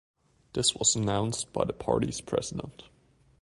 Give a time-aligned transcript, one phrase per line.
[0.53, 2.85] This was announced by the parties president.